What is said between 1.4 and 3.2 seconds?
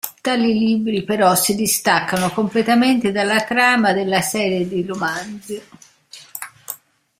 distaccano completamente